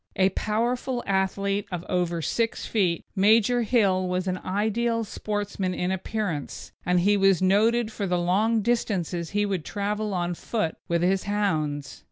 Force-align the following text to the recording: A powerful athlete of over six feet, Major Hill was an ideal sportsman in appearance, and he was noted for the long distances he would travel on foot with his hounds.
A 0.15 0.29
powerful 0.29 1.03
athlete 1.05 1.67
of 1.71 1.85
over 1.87 2.23
six 2.23 2.65
feet, 2.65 3.05
Major 3.15 3.61
Hill 3.61 4.07
was 4.07 4.25
an 4.27 4.39
ideal 4.39 5.03
sportsman 5.03 5.75
in 5.75 5.91
appearance, 5.91 6.71
and 6.83 7.01
he 7.01 7.15
was 7.15 7.39
noted 7.39 7.91
for 7.91 8.07
the 8.07 8.17
long 8.17 8.63
distances 8.63 9.29
he 9.29 9.45
would 9.45 9.63
travel 9.63 10.15
on 10.15 10.33
foot 10.33 10.75
with 10.87 11.03
his 11.03 11.25
hounds. 11.25 11.99